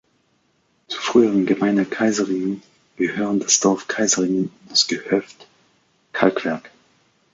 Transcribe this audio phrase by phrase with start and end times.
[0.87, 2.63] Zur früheren Gemeinde Kaiseringen
[2.95, 5.45] gehören das Dorf Kaiseringen und das Gehöft
[6.11, 6.71] Kalkwerk.